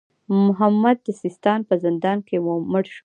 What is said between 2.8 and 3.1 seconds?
شو.